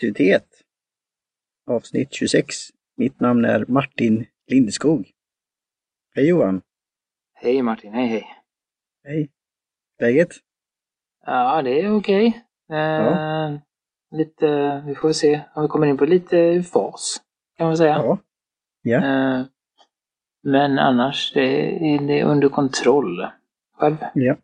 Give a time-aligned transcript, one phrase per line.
[0.00, 0.62] Produktivitet
[1.66, 2.54] avsnitt 26.
[2.96, 5.10] Mitt namn är Martin Lindeskog.
[6.14, 6.62] Hej Johan!
[7.34, 8.26] Hej Martin, hej hej!
[9.04, 9.30] Hej!
[10.00, 10.28] Läget?
[11.26, 12.26] Ja, det är okej.
[12.70, 13.60] Eh, Ja.
[14.10, 17.22] Lite, vi får se om vi kommer in på lite fas,
[17.56, 17.94] kan man säga.
[17.96, 18.18] Ja.
[18.82, 18.96] Ja.
[18.98, 19.44] Eh,
[20.42, 23.26] men annars, det är, det är under kontroll.
[23.72, 23.96] Själv?
[24.14, 24.36] ja.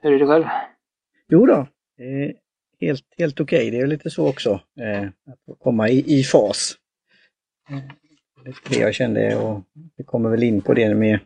[0.00, 0.44] Hur är det själv?
[1.28, 1.66] Jo då,
[2.04, 2.34] är
[2.80, 3.70] helt, helt okej.
[3.70, 4.60] Det är lite så också.
[4.80, 6.76] Eh, att komma i, i fas.
[8.44, 9.62] Lite det jag kände och
[9.96, 11.18] vi kommer väl in på det med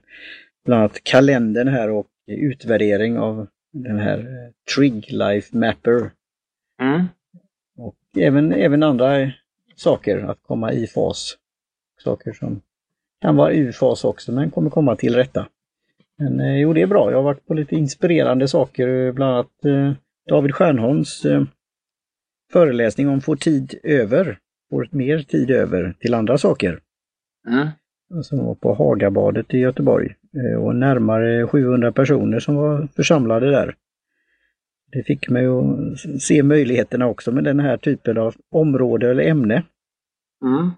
[0.65, 6.11] bland annat kalendern här och utvärdering av den här eh, Trig Life Mapper.
[6.83, 7.07] Mm.
[7.79, 9.31] Och även, även andra
[9.77, 11.37] saker att komma i fas.
[12.05, 12.61] Saker som
[13.21, 15.49] kan vara ur fas också men kommer komma till rätta.
[16.19, 17.11] Men eh, jo, det är bra.
[17.11, 19.93] Jag har varit på lite inspirerande saker, eh, bland annat eh,
[20.29, 21.43] David Stjernholms eh,
[22.53, 24.39] föreläsning om få tid över,
[24.71, 26.81] får mer tid över till andra saker.
[27.49, 27.69] Mm.
[28.23, 30.15] Som var på Hagabadet i Göteborg.
[30.37, 33.75] Eh, och närmare 700 personer som var församlade där.
[34.93, 39.63] Det fick mig att se möjligheterna också med den här typen av område eller ämne.
[40.45, 40.71] Mm.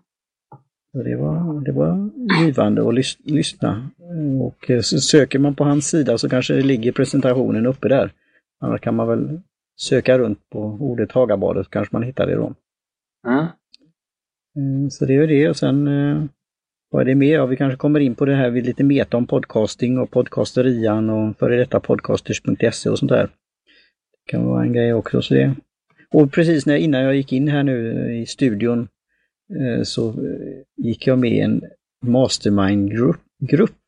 [0.92, 3.90] Det, var, det var givande att lys lyssna.
[4.40, 8.12] Och eh, söker man på hans sida så kanske det ligger presentationen uppe där.
[8.60, 9.40] Annars kan man väl
[9.80, 12.54] söka runt på ordet Hagabadet så kanske man hittar det då.
[13.26, 13.44] Mm.
[14.84, 16.24] Eh, Så det är det och sen eh,
[16.90, 17.34] vad är det mer?
[17.34, 21.10] Ja, vi kanske kommer in på det här vid lite meta om podcasting och podcasterian
[21.10, 23.26] och före detta podcasters.se och sånt där.
[24.24, 25.22] Det kan vara en grej också.
[25.22, 25.54] Så det.
[26.10, 28.88] Och precis när, innan jag gick in här nu i studion
[29.60, 31.62] eh, så eh, gick jag med i en
[32.06, 33.80] mastermind-grupp grupp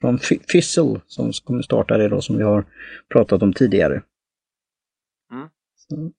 [0.00, 2.64] från Fi- Fizzle som kommer starta det då som vi har
[3.12, 4.02] pratat om tidigare.
[5.32, 5.48] Mm.
[5.74, 6.12] Så,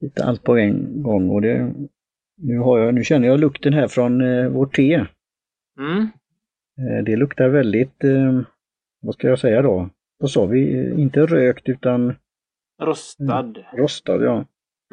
[0.00, 1.74] lite allt på en gång och det,
[2.36, 5.06] nu, har jag, nu känner jag lukten här från eh, vårt te.
[5.78, 6.08] Mm.
[6.78, 8.40] Eh, det luktar väldigt, eh,
[9.00, 9.90] vad ska jag säga då?
[10.18, 10.78] Vad sa vi?
[10.78, 12.14] Eh, Inte rökt utan
[12.82, 13.64] Rostad.
[13.72, 14.44] rostad, ja.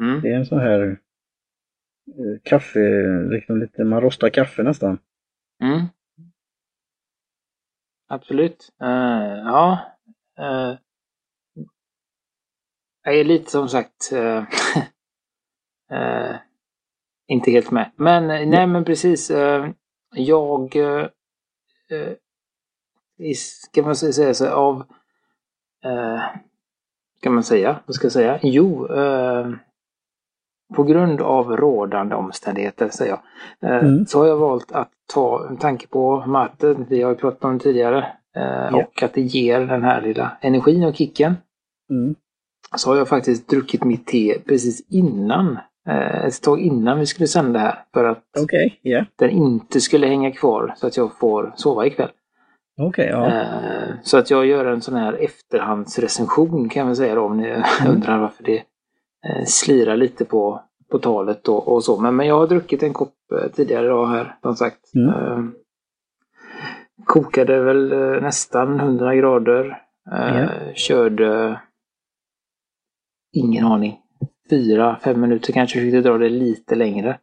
[0.02, 0.20] Mm.
[0.20, 0.80] Det är en sån här
[2.06, 2.80] eh, kaffe,
[3.30, 4.98] liksom lite, man rostar kaffe nästan.
[5.62, 5.86] Mm.
[8.08, 8.72] Absolut.
[8.82, 8.88] Eh,
[9.44, 9.78] ja.
[13.04, 14.44] Jag är lite som sagt eh,
[15.98, 16.36] eh,
[17.28, 17.90] inte helt med.
[17.96, 19.30] Men eh, nej men precis.
[19.30, 19.70] eh,
[20.14, 21.06] jag eh,
[21.90, 22.12] eh,
[23.36, 24.84] ska man säga så av
[27.20, 28.38] kan man säga, vad ska jag säga?
[28.42, 28.86] Jo,
[30.74, 33.18] på grund av rådande omständigheter, säger
[33.60, 34.06] jag, Mm.
[34.06, 37.58] så har jag valt att ta, med tanke på maten, vi har ju pratat om
[37.58, 38.76] det tidigare, Ja.
[38.76, 41.34] och att det ger den här lilla energin och kicken,
[41.90, 42.14] Mm.
[42.76, 45.58] Så har jag faktiskt druckit mitt te precis innan,
[45.88, 49.04] eh, ett tag innan vi skulle sända här, för att Okej, ja.
[49.16, 52.10] den inte skulle hänga kvar så att jag får sova ikväll.
[52.80, 53.26] Okej, ja.
[53.26, 57.62] Eh, Så att jag gör en sån här efterhandsrecension kan man säga då, om ni
[57.88, 58.56] undrar varför det
[59.28, 62.00] eh, slirar lite på, på talet och, och så.
[62.00, 63.14] Men, men jag har druckit en kopp
[63.54, 64.94] tidigare idag här, som sagt.
[64.94, 65.08] Mm.
[65.08, 65.44] Eh,
[67.04, 67.88] Kokade väl
[68.22, 69.78] nästan 100 grader.
[70.10, 70.48] Ja.
[70.74, 71.60] Körde,
[73.32, 74.00] ingen aning,
[74.50, 77.18] fyra, fem minuter kanske försökte dra det lite längre.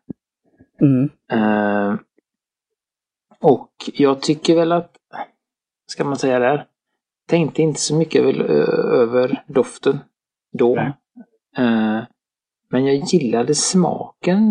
[0.81, 1.09] Mm.
[1.31, 1.99] Eh,
[3.39, 4.97] och jag tycker väl att,
[5.87, 6.65] ska man säga där,
[7.27, 8.43] tänkte inte så mycket över,
[8.93, 9.99] över doften
[10.51, 10.77] då.
[11.57, 12.01] Eh,
[12.69, 14.41] men jag gillade smaken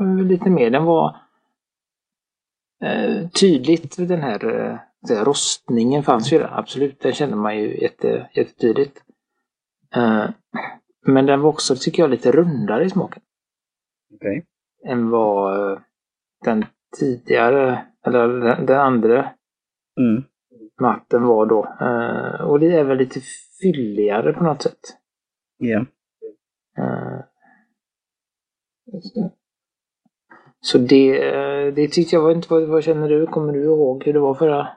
[0.00, 0.70] eh, lite mer.
[0.70, 1.16] Den var
[2.82, 4.78] eh, tydligt, den här eh,
[5.08, 7.00] säga, rostningen fanns ju där, absolut.
[7.00, 9.05] Den kände man ju jätte, jättetydligt.
[9.96, 10.30] Eh,
[11.06, 13.22] men den var också, tycker jag, lite rundare i smaken
[14.14, 14.46] Okej.
[14.86, 15.78] än vad eh,
[16.44, 16.64] den
[16.98, 19.32] tidigare, eller den, den andra
[20.00, 20.24] Mm.
[20.80, 21.76] matten var då.
[21.80, 23.20] Eh, och det är väl lite
[23.62, 24.80] fylligare på något sätt.
[25.58, 25.86] Ja.
[28.86, 29.30] Det.
[30.60, 31.20] Så det,
[31.70, 33.26] det tyckte jag var inte, vad, vad känner du?
[33.26, 34.68] Kommer du ihåg hur det var förra?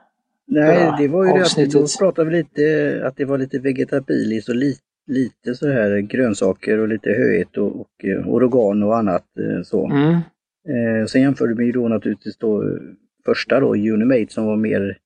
[0.46, 1.98] Nej, det var ju det att vi då avsnittet.
[1.98, 4.74] pratade vi lite att det var lite vegetabiliskt och li,
[5.06, 9.86] lite så här grönsaker och lite höet och, och eh, oregano och annat eh, så.
[9.86, 10.20] Mm,
[10.68, 12.78] Eh, sen jämförde vi då naturligtvis då eh,
[13.24, 14.98] första då, Unimate som var mer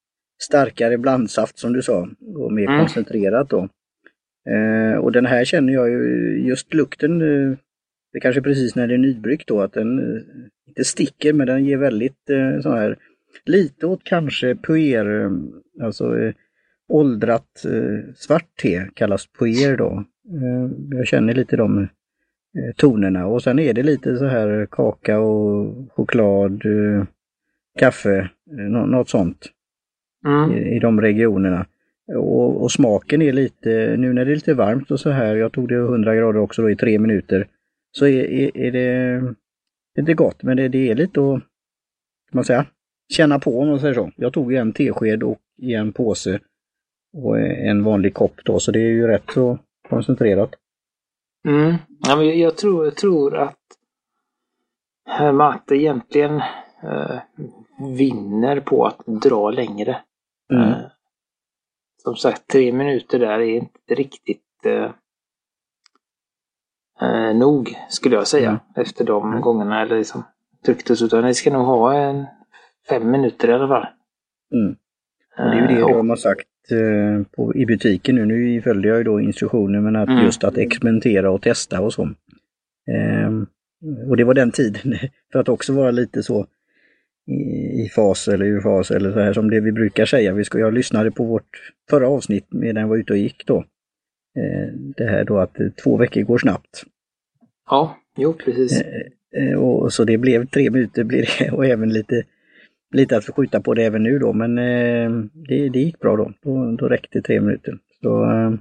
[0.42, 2.78] starkare blandsaft som du sa och mer Mm.
[2.80, 3.68] koncentrerat då.
[4.50, 7.56] Eh, och den här känner jag ju just lukten, eh,
[8.12, 10.00] det kanske är precis när det är nybryggt då, att den
[10.66, 12.96] inte sticker men den ger väldigt eh, så här
[13.44, 15.30] lite åt kanske puer,
[15.82, 16.32] alltså
[16.88, 20.04] åldrat eh, svart te, kallas poer då.
[20.28, 25.88] Eh, jag känner lite de eh, tonerna och sen är det lite så här kakao,
[25.90, 27.04] choklad, eh,
[27.78, 29.50] kaffe, eh, något sånt
[30.26, 30.52] Mm.
[30.52, 31.66] i, i de regionerna.
[32.16, 35.52] Och, och smaken är lite, nu när det är lite varmt och så här, jag
[35.52, 37.46] tog det 100 grader också då i tre minuter,
[37.92, 39.34] så är, är, är det
[39.98, 41.42] inte gott, men det, det är lite att,
[42.32, 42.66] man säga,
[43.12, 44.10] känna på om man säger så.
[44.16, 46.40] Jag tog en tesked och i en påse
[47.14, 49.58] och en vanlig kopp då, så det är ju rätt så
[49.90, 50.54] koncentrerat.
[51.48, 51.74] Mm.
[52.06, 53.58] Ja, men jag, tror, jag tror att
[55.20, 56.42] eh, matte egentligen
[56.82, 57.18] eh,
[57.96, 59.96] vinner på att dra längre.
[60.52, 60.68] Mm.
[60.68, 60.76] Eh,
[62.02, 64.90] som sagt, tre minuter där är inte riktigt eh,
[67.00, 68.60] eh, nog, skulle jag säga, Mm.
[68.76, 69.40] efter de Mm.
[69.40, 70.22] gångerna eller liksom
[70.64, 71.02] trycktes.
[71.02, 72.26] Utan ni ska nog ha en
[72.88, 73.86] fem minuter i alla fall.
[74.54, 74.76] Mm.
[75.38, 76.53] Och det är ju det Eh, och- de har sagt eh,
[77.36, 78.26] på, i butiken nu.
[78.26, 80.24] Nu följde jag ju då instruktioner men att Mm.
[80.24, 82.08] just att experimentera och testa och så.
[82.90, 83.46] Ehm,
[84.08, 84.94] och det var den tiden
[85.32, 86.46] för att också vara lite så
[87.26, 90.32] i, fas eller ur fas eller så här som det vi brukar säga.
[90.32, 93.56] Vi ska, jag lyssnade på vårt förra avsnitt medan jag var ute och gick då.
[94.36, 96.84] Eh, det här då att eh, två veckor går snabbt.
[97.70, 98.82] Ja, jo precis.
[99.36, 102.24] Eh, och så det blev tre minuter blir det och även lite,
[102.94, 105.10] lite att skjuta på det även nu då men eh,
[105.48, 106.32] det, det gick bra då.
[106.42, 107.74] Då, då räckte tre minuter.
[108.02, 108.58] Så, eh, Mm.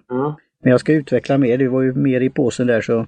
[0.64, 3.06] men jag ska utveckla mer, det var ju mer i påsen där så det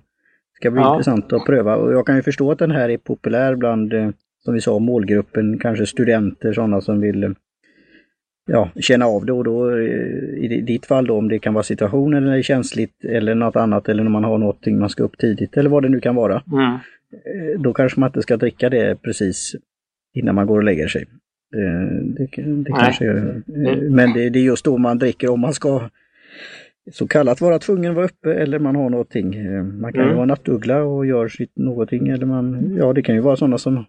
[0.54, 0.94] ska bli Ja.
[0.94, 1.76] intressant att pröva.
[1.76, 4.80] Och jag kan ju förstå att den här är populär bland, eh, som vi sa,
[4.80, 7.36] målgruppen, kanske studenter, sådana som vill
[8.52, 12.28] ja, känna av det och då i ditt fall då om det kan vara situationen
[12.28, 15.70] eller känsligt eller något annat eller när man har någonting man ska upp tidigt eller
[15.70, 16.44] vad det nu kan vara.
[16.54, 16.78] Mm.
[17.62, 19.56] Då kanske man inte ska dricka det precis
[20.16, 21.06] innan man går och lägger sig.
[21.56, 22.28] Eh, Det,
[22.64, 25.90] det kanske, eh, men det, det är just då man dricker om man ska
[26.92, 29.36] så kallat vara tvungen att vara uppe eller man har någonting.
[29.36, 30.16] Eh, Man kan ju Mm.
[30.16, 33.86] vara nattuggla och gör sitt någonting eller man, ja det kan ju vara sådana som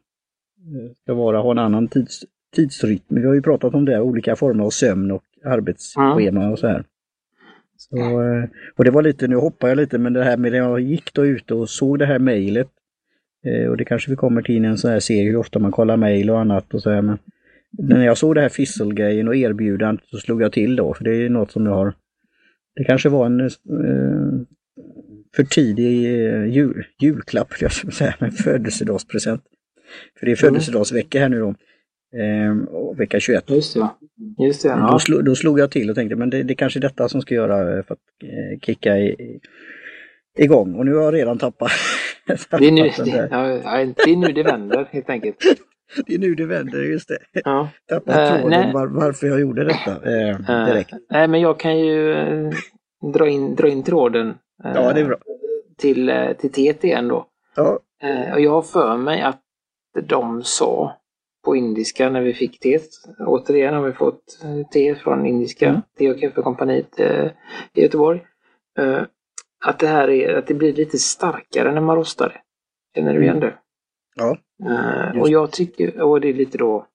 [1.02, 2.24] ska vara, ha en annan tids,
[2.56, 3.04] tidsrytm.
[3.08, 6.84] Vi har ju pratat om det, olika former av sömn och arbetsschema och så här.
[7.78, 7.96] Så,
[8.76, 11.12] och det var lite, nu hoppar jag lite, men det här med när jag gick
[11.14, 12.68] då ute och såg det här mejlet
[13.70, 15.96] och det kanske vi kommer till i en sån här serie hur ofta man kollar
[15.96, 17.02] mejl och annat och så här.
[17.02, 17.18] Men
[17.78, 21.10] när jag såg det här Fissel-grejen och erbjudandet så slog jag till då, för det
[21.14, 21.94] är något som jag har
[22.76, 23.48] det kanske var en eh,
[25.36, 29.42] för tidig eh, jul, julklapp, jag ska säga, en födelsedagspresent.
[30.18, 30.52] För det är Mm.
[30.52, 31.54] födelsedagsvecka här nu då.
[32.18, 33.50] Eh, och vecka 21.
[33.50, 33.88] Just det.
[34.44, 34.68] Just det.
[34.68, 34.98] Då, Ja.
[34.98, 37.20] slog, då slog jag till och tänkte men det, det är kanske är detta som
[37.20, 39.40] ska göra eh, för att eh, kicka i,
[40.36, 40.74] igång.
[40.74, 41.70] Och nu har jag redan tappat.
[42.50, 45.36] Det, är nu, tappat det, ja, det är nu det vänder helt enkelt.
[46.06, 47.18] det är nu det vänder, just det.
[47.44, 47.68] Ja.
[47.88, 50.90] Tappat Eh, tråden var, varför jag gjorde detta eh, Eh, direkt.
[51.10, 52.50] nej, men jag kan ju eh,
[53.12, 54.28] dra, in, dra in tråden
[54.64, 55.16] eh, Ja, det är bra.
[55.78, 57.26] till, eh, till TT igen då.
[57.56, 57.78] Ja,
[58.34, 59.40] och jag har för mig att
[60.02, 60.96] de sa
[61.44, 62.78] på indiska när vi fick te.
[63.26, 64.38] Återigen har vi fått
[64.72, 65.80] te från indiska Mm.
[65.98, 67.00] te och kaffekompaniet
[67.74, 68.20] i Göteborg.
[69.66, 72.40] Att det här är, att det blir lite starkare när man rostar det.
[72.94, 73.58] Känner du igen det?
[74.14, 74.36] ja.
[75.14, 75.22] Just.
[75.22, 76.86] och jag tycker, och det är lite då,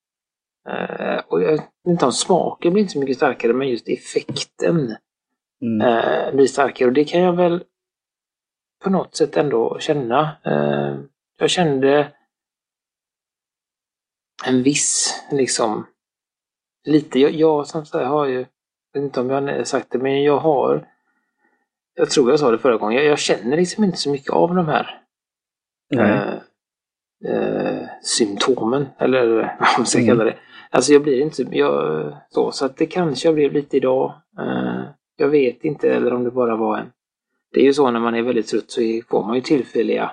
[0.70, 4.96] eh, och jag vet inte om smaken blir inte så mycket starkare, men just effekten
[5.62, 5.82] Mm.
[5.82, 6.88] eh, blir starkare.
[6.88, 7.63] Och det kan jag väl
[8.84, 10.38] på något sätt ändå känna.
[11.38, 12.13] Jag kände
[14.46, 15.88] en viss, liksom,
[16.84, 18.40] lite, jag, jag som här har ju,
[18.92, 20.88] jag vet inte om jag har sagt det, men jag har,
[21.96, 24.56] jag tror jag sa det förra gången, jag, jag känner liksom inte så mycket av
[24.56, 25.02] de här
[25.96, 26.34] eh,
[27.26, 29.28] eh, symptomen, eller
[29.60, 30.08] vad man ska Mm.
[30.10, 30.38] kalla det.
[30.70, 34.14] Alltså jag blir inte jag, så, så att det kanske jag blev lite idag.
[34.40, 34.82] Eh,
[35.16, 36.92] jag vet inte, eller om det bara var en...
[37.54, 40.12] Det är ju så när man är väldigt trött så får man ju tillfälliga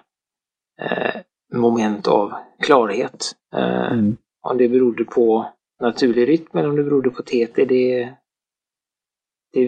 [0.81, 1.21] eh,
[1.55, 2.33] moment av
[2.63, 3.33] klarhet.
[3.55, 4.17] Eh, Mm.
[4.41, 5.47] Om det berodde på
[5.81, 8.13] naturlig rytm eller om det berodde på TT, det,
[9.52, 9.67] det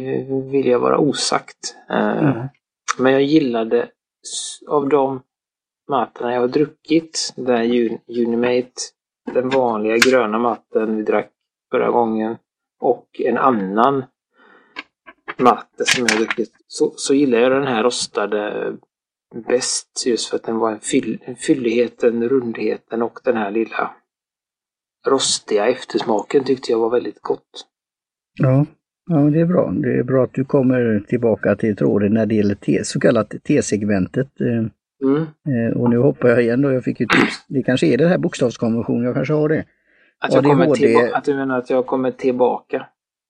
[0.50, 1.76] vill jag vara osagt.
[1.90, 2.48] Eh, Mm.
[2.98, 3.90] men jag gillade
[4.68, 5.22] av de
[5.90, 8.72] mattorna jag har druckit, den här Unimate,
[9.34, 11.30] den vanliga gröna matten vi drack
[11.70, 12.36] förra gången
[12.80, 14.04] och en annan
[15.38, 18.72] matte som jag har druckit, så, så gillar jag den här rostade
[19.34, 23.94] bäst just för att den var en fyll, fylligheten, rundheten och den här lilla
[25.06, 27.66] rostiga eftersmaken tyckte jag var väldigt gott.
[28.38, 28.66] Ja.
[29.10, 29.70] Ja, men det är bra.
[29.82, 33.34] Det är bra att du kommer tillbaka till tråden när det gäller T, så kallat
[33.44, 34.40] T-segmentet.
[34.40, 34.64] Eh,
[35.02, 35.22] Mm.
[35.22, 36.72] eh, och nu hoppar jag igen då.
[36.72, 37.44] Jag fick ju tips.
[37.48, 39.64] Det kanske är det här bokstavskonventionen, jag kanske har det.
[40.18, 42.86] Att, jag kommer ADHD tillba- att du menar att jag kommer tillbaka?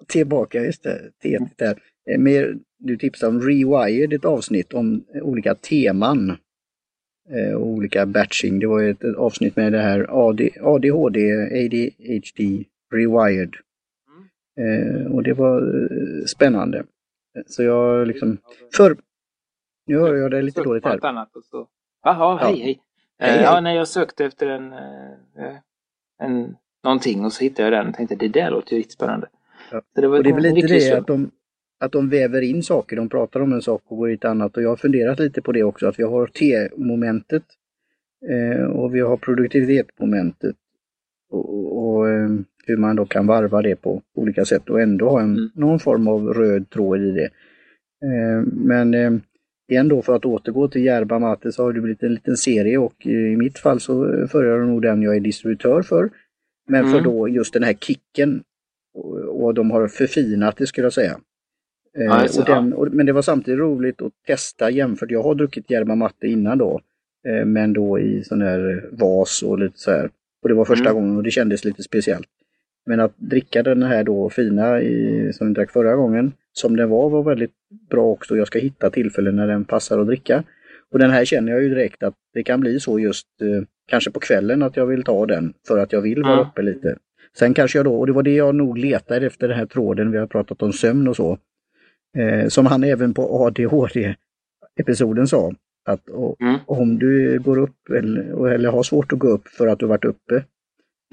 [0.08, 0.98] tillbaka, just det.
[1.22, 1.78] Tetigt där.
[2.10, 6.36] Eh, Mer, du tipsade om Rewired, ett avsnitt om olika teman.
[7.56, 8.58] Och olika batching.
[8.58, 11.90] Det var ett, ett avsnitt med det här AD, ADHD, ADHD,
[12.94, 13.50] Rewired.
[14.56, 16.84] Eh, och det var eh, spännande.
[17.46, 18.38] Så jag liksom...
[18.76, 18.96] För...
[19.86, 21.06] Nu hör jag det lite dåligt här.
[21.06, 21.68] Annat och så.
[22.04, 22.62] Jaha, hej hej.
[22.62, 22.80] Hej,
[23.20, 23.42] Eh, hej.
[23.42, 25.56] Ja, när jag sökte efter en, eh,
[26.22, 29.28] en någonting och så hittade jag den och tänkte det där låter ju riktigt spännande.
[29.72, 29.82] Ja.
[29.94, 31.00] Så det, var Och det är väl lite det slump.
[31.00, 31.30] att de,
[31.80, 32.96] att de väver in saker.
[32.96, 34.56] De pratar om en sak och går i ett annat.
[34.56, 35.86] Och jag har funderat lite på det också.
[35.86, 37.44] Att vi har T-momentet
[38.30, 40.56] eh, och vi har produktivitetsmomentet.
[41.30, 42.30] Och, och, och eh,
[42.66, 45.50] hur man då kan varva det på olika sätt och ändå ha en, Mm.
[45.54, 47.24] någon form av röd tråd i det.
[48.04, 49.12] Eh, men eh,
[49.70, 52.78] igen då för att återgå till Järba Matte så har det blivit en liten serie
[52.78, 56.10] och eh, i mitt fall så föredrar nog den jag är distributör för.
[56.68, 57.04] Men för Mm.
[57.04, 58.42] då just den här kicken
[59.26, 61.18] och, de har förfinat det skulle jag säga.
[61.92, 65.10] Ja, och den, och, men det var samtidigt roligt att testa jämfört.
[65.10, 66.80] Jag har druckit Järba Matte innan då.
[67.46, 70.10] Men då i sån här vas och lite så här.
[70.42, 70.94] Och det var första Mm.
[71.02, 72.26] gången och det kändes lite speciellt.
[72.86, 76.88] Men att dricka den här då fina i, som vi drack förra gången, som den
[76.88, 77.52] var, var väldigt
[77.90, 78.36] bra också.
[78.36, 80.44] Jag ska hitta tillfällen när den passar att dricka.
[80.92, 84.10] Och den här känner jag ju direkt att det kan bli så just eh, kanske
[84.10, 86.46] på kvällen att jag vill ta den för att jag vill vara Mm.
[86.46, 86.96] uppe lite.
[87.38, 90.10] Sen kanske jag då, och det var det jag nog letade efter den här tråden,
[90.10, 91.38] vi har pratat om sömn och så.
[92.18, 95.52] Eh, som han även på ADHD-episoden sa,
[95.84, 96.56] att och, Mm.
[96.66, 100.04] om du går upp eller, eller har svårt att gå upp för att du varit
[100.04, 100.44] uppe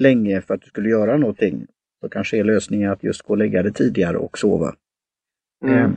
[0.01, 1.65] länge för att du skulle göra någonting,
[2.01, 4.73] så kanske är lösningen att just gå och lägga dig tidigare och sova.
[5.65, 5.77] Mm.
[5.77, 5.89] Eh,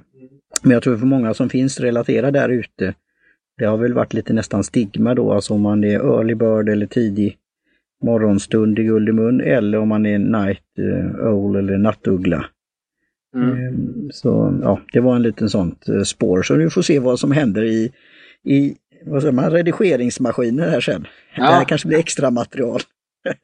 [0.62, 2.94] Men jag tror för många som finns relaterade där ute,
[3.58, 6.86] det har väl varit lite nästan stigma då, alltså om man är early bird eller
[6.86, 7.36] tidig
[8.02, 12.44] morgonstund i guld i mun eller om man är night eh, owl eller nattuggla.
[13.34, 13.50] Mm.
[13.50, 13.72] Eh,
[14.10, 16.42] Så ja, det var en liten sånt eh, spår.
[16.42, 17.92] Så vi får se vad som händer i,
[18.44, 18.76] i
[19.06, 21.06] vad säger man, redigeringsmaskinen här sen.
[21.36, 21.42] Ja.
[21.42, 22.80] Det här kanske blir extra material.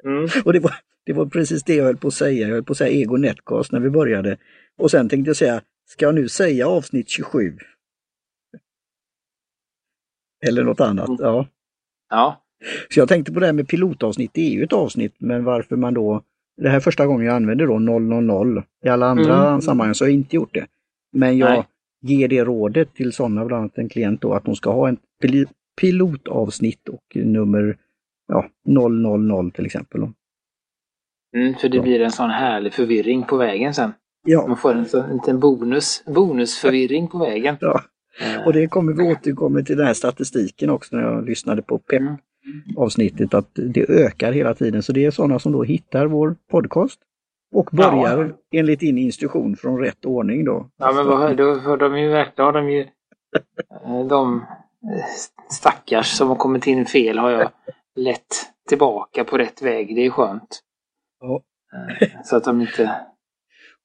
[0.04, 0.28] Mm.
[0.44, 2.46] Och det var, det var precis det jag höll på att säga.
[2.48, 4.36] Jag höll på att säga Ego Netcast när vi började.
[4.78, 7.58] Och sen tänkte jag säga, ska jag nu säga avsnitt 27?
[10.46, 11.08] Eller något annat.
[11.08, 11.20] Mm.
[11.20, 11.46] Ja.
[12.10, 12.42] Ja.
[12.90, 14.30] Så jag tänkte på det här med pilotavsnitt.
[14.34, 16.22] Det är ju ett avsnitt, men varför man då...
[16.62, 18.62] Det här är första gången jag använder då 000.
[18.84, 19.60] I alla andra Mm.
[19.60, 20.66] sammanhang så har jag inte gjort det.
[21.12, 21.64] Men jag Nej.
[22.02, 24.96] ger det rådet till sådana, bland annat en klient då, att de ska ha en
[25.22, 25.48] pil-
[25.80, 27.76] pilotavsnitt och nummer
[28.26, 30.00] ja, 000 till exempel.
[31.36, 31.82] Mm, för det Ja.
[31.82, 33.92] blir en sån härlig förvirring på vägen sen.
[34.24, 37.56] Ja, Man får en sån en liten bonus, bonusförvirring på vägen.
[37.60, 37.80] ja.
[38.20, 41.78] Eh, Och det kommer vi återkomma till den här statistiken också när jag lyssnade på
[41.78, 42.16] PEP Mm.
[42.76, 44.82] avsnittet att det ökar hela tiden.
[44.82, 47.00] Så det är sådana som då hittar vår podcast
[47.54, 50.70] och börjar enligt din instruktion från rätt ordning då.
[50.78, 52.80] Ja men vad, då har de ju verkligen, har de ju
[53.84, 55.04] eh, de eh,
[55.50, 57.50] stackars som har kommit in fel har jag
[57.96, 58.26] lett
[58.68, 59.94] tillbaka på rätt väg.
[59.96, 60.60] Det är skönt.
[61.20, 61.42] Ja.
[62.00, 62.90] Eh, Så att de inte...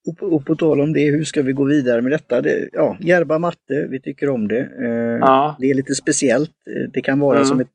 [0.08, 2.40] Och på, och på tal om det, hur ska vi gå vidare med detta?
[2.40, 4.60] Det, ja, Järba matte, vi tycker om det.
[4.60, 5.56] Eh, Ja.
[5.60, 6.50] Det är lite speciellt.
[6.66, 7.46] Eh, Det kan vara Mm.
[7.46, 7.68] som ett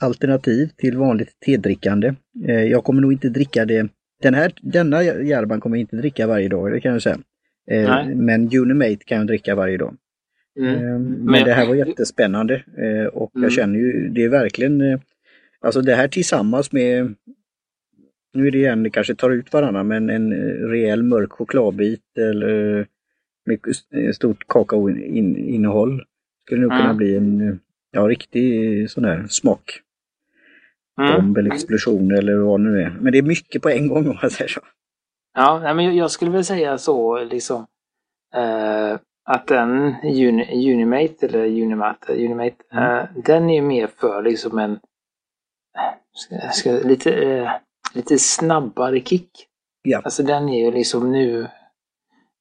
[0.00, 2.14] alternativ till vanligt tedrickande.
[2.70, 3.88] Jag kommer nog inte dricka det.
[4.22, 7.18] Den här, denna Järban kommer jag inte dricka varje dag, det kan jag säga.
[7.66, 8.14] Nej.
[8.14, 9.96] men Unimate kan jag dricka varje dag.
[10.60, 11.02] Mm.
[11.14, 12.54] Men, det här var jättespännande
[13.12, 13.42] och Mm.
[13.42, 15.00] jag känner ju, det är verkligen,
[15.64, 17.14] alltså det här tillsammans med,
[18.34, 22.18] nu är det igen, det kanske tar ut varandra, men en eh, rejäl mörk chokladbit
[22.18, 22.86] eller
[23.46, 23.58] med
[24.04, 26.02] eh, stort kakaoinnehåll
[26.46, 26.96] skulle nog kunna Mm.
[26.96, 27.54] bli en eh,
[27.90, 29.80] ja, riktig sån här smak.
[31.00, 31.12] Mm.
[31.14, 32.90] Bomb eller explosion eller vad det nu är.
[33.00, 34.60] Men det är mycket på en gång om man säger så.
[35.34, 37.66] Ja, men jag- skulle väl säga så liksom
[38.34, 44.58] eh, att den Uni, Unimate eller Unimat, Unimate, eh, den är ju mer för liksom
[44.58, 44.78] en
[46.12, 47.50] ska, ska, lite, eh,
[47.94, 49.30] lite snabbare kick.
[49.82, 50.00] Ja.
[50.04, 51.48] Alltså den är ju liksom nu,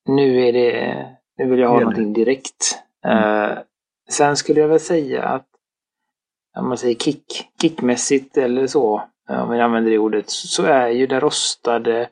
[0.09, 1.05] nu är det,
[1.37, 1.85] nu vill jag ha Gäller.
[1.85, 2.79] någonting direkt.
[3.05, 3.57] Eh,
[4.09, 5.47] sen skulle jag väl säga att
[6.57, 10.87] om man säger kick, kickmässigt eller så, eh, om vi använder det ordet, så är
[10.87, 12.09] ju den rostade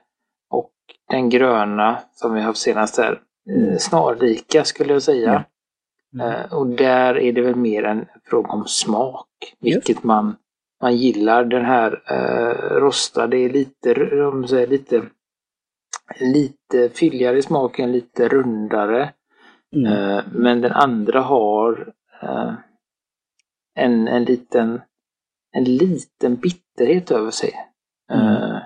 [0.50, 0.72] och
[1.10, 5.46] den gröna som vi har haft senast här eh, snarlika skulle jag säga.
[6.14, 6.28] Mm.
[6.32, 9.28] Eh, Och där är det väl mer en fråga om smak,
[9.60, 10.36] vilket man,
[10.82, 11.46] man gillar.
[11.46, 13.94] Den här eh, rostade är lite,
[14.26, 15.04] om man säger, lite,
[16.20, 19.14] lite fylligare i smaken, lite rundare.
[19.76, 19.94] Mm.
[19.94, 22.54] Eh, Men den andra har eh,
[23.76, 24.82] en, en liten
[25.54, 27.54] en liten bitterhet över sig.
[28.12, 28.28] Mm.
[28.28, 28.58] eh,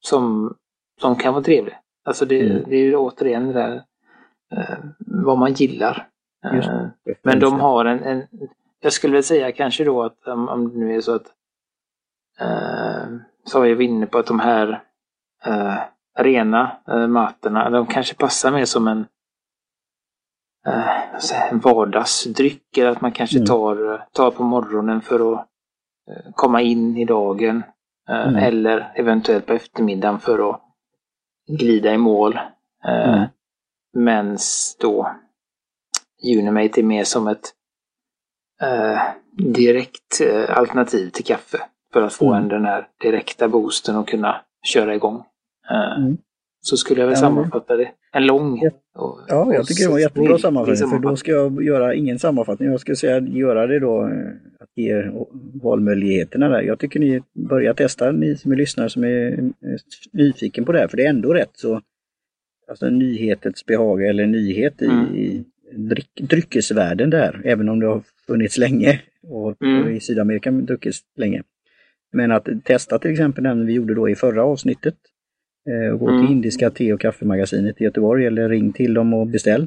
[0.00, 0.54] Som,
[1.00, 1.74] som kan vara trevlig.
[2.04, 2.62] Alltså det, Mm.
[2.68, 3.82] det är återigen det där
[4.56, 6.08] eh, vad man gillar.
[6.54, 6.86] Just Eh,
[7.22, 8.26] men de har en, en,
[8.80, 11.26] jag skulle väl säga kanske då att om, om det nu är så att,
[12.42, 13.08] eh,
[13.44, 14.82] så var jag inne på att de här
[15.44, 15.76] eh,
[16.18, 19.06] rena eh, mattorna, de kanske passar mer som en,
[20.66, 22.78] eh, en vardagsdryck.
[22.78, 23.46] Eller att man kanske Mm.
[23.46, 25.38] tar, tar på morgonen för att
[26.10, 27.62] eh, komma in i dagen.
[28.08, 28.36] Eh, Mm.
[28.36, 30.60] Eller eventuellt på eftermiddagen för att
[31.58, 32.36] glida i mål.
[32.84, 33.28] Eh, Mm.
[33.94, 35.10] Mens då
[36.38, 37.54] Unimate är mer som ett
[38.62, 39.02] eh,
[39.36, 41.58] direkt eh, alternativ till kaffe.
[41.92, 42.42] För att få Mm.
[42.42, 45.22] en, den här direkta boosten och kunna köra igång.
[45.70, 46.16] Eh, Mm.
[46.64, 47.88] Så skulle jag väl Ja, sammanfatta det.
[48.12, 48.60] En lång.
[48.62, 48.70] Ja.
[49.00, 50.90] och- Ja, jag tycker det var en jättebra sammanfattning.
[50.90, 52.70] För då ska jag göra ingen sammanfattning.
[52.70, 54.28] Jag ska säga göra det då, eh,
[54.60, 55.10] att ge
[55.62, 56.62] valmöjligheterna där.
[56.62, 59.48] Jag tycker ni börjar testa, ni som är lyssnare som är eh,
[60.12, 60.88] nyfiken på det här.
[60.88, 61.80] För det är ändå rätt så,
[62.68, 65.14] alltså nyhetens behag eller nyhet i, Mm.
[65.16, 65.44] i
[65.76, 67.40] dryck, dryckesvärlden där.
[67.44, 69.88] Även om det har funnits länge och, Mm.
[69.96, 71.42] i Sydamerika druckits länge.
[72.12, 74.94] Men att testa till exempel den vi gjorde då i förra avsnittet.
[75.70, 76.20] Eh, och gå Mm.
[76.26, 79.66] till Indiska te och kaffemagasinet i Göteborg eller ring till dem och beställ.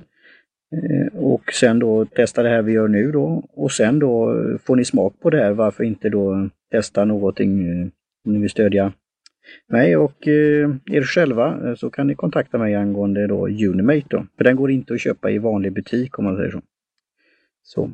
[0.76, 3.44] Eh, och sen då testa det här vi gör nu då.
[3.54, 5.52] Och sen då eh, får ni smak på det här.
[5.52, 7.88] Varför inte då testa någonting eh,
[8.26, 8.94] om ni vill stödja
[9.68, 14.26] mig och eh, er själva så kan ni kontakta mig angående då Unimate då.
[14.38, 16.62] För den går inte att köpa i vanlig butik om man säger så.
[17.64, 17.92] Så.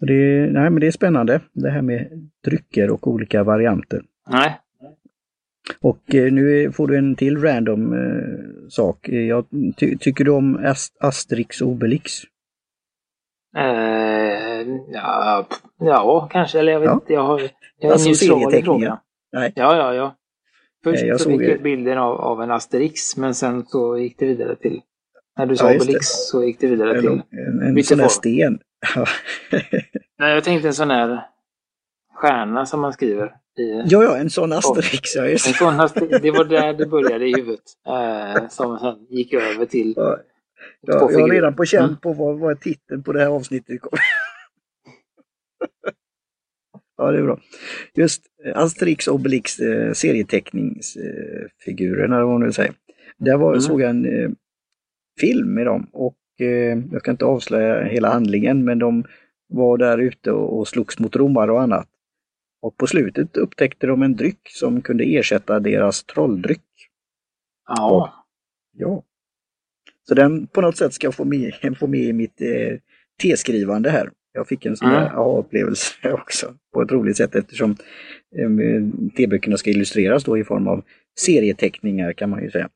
[0.00, 4.02] Och det, nej, men det är spännande det här med drycker och olika varianter.
[4.30, 4.60] Nej.
[5.80, 9.08] Och eh, nu får du en till random eh, sak.
[9.08, 9.44] Jag,
[9.76, 12.12] ty, tycker du om Ast Asterix och Obelix?
[13.56, 15.46] Eh, ja,
[15.78, 16.58] ja, kanske.
[16.58, 16.94] Eller jag vet Ja.
[16.94, 17.12] inte.
[17.12, 17.40] Jag har
[17.78, 18.98] jag är Alltså neutral i frågan.
[19.32, 19.52] Nej.
[19.56, 20.14] Ja, ja, ja.
[20.84, 24.56] Först jag så jag bilden av, av en Asterix, men sen så gick det vidare
[24.56, 24.80] till...
[25.38, 25.76] När du sa Ja.
[25.76, 27.10] Obelix så gick det vidare till...
[27.30, 28.58] en, en Vilken sån där sten.
[30.18, 31.26] Nej, jag tänkte en sån här
[32.14, 33.26] stjärna som man skriver.
[33.58, 35.16] I, ja, ja, en sån Asterix.
[35.16, 37.64] Ja, en sån Asterix, det var där det började i huvudet.
[37.86, 40.18] Eh, som sen gick över till Ja,
[40.80, 41.96] Ja, jag har redan på känn Mm.
[41.96, 44.00] på vad, vad titeln på det här avsnittet kommer.
[46.96, 47.40] ja, det är bra.
[47.94, 52.74] Just eh, Asterix och Obelix eh, serieteckningsfigurer, eller vad man nu säger.
[53.18, 53.60] Där var, Mm.
[53.60, 54.30] såg jag en eh,
[55.20, 59.04] film med dem och eh, jag ska inte avslöja hela handlingen, men de
[59.48, 61.88] var där ute och, och slogs mot romare och annat.
[62.62, 66.62] Och på slutet upptäckte de en dryck som kunde ersätta deras trolldryck.
[67.68, 68.24] Ja.
[68.72, 69.02] Ja.
[70.08, 72.78] Så den på något sätt ska jag få med, få med i mitt eh,
[73.22, 74.10] teskrivande här.
[74.32, 75.18] Jag fick en sån där Mm.
[75.18, 77.70] aha-upplevelse också på ett roligt sätt eftersom
[78.36, 80.84] eh, teböckerna ska illustreras då i form av
[81.18, 82.68] serieteckningar kan man ju säga.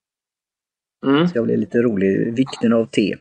[1.06, 1.28] Mm.
[1.28, 2.34] Så jag blev lite rolig.
[2.34, 3.16] Vikten av te.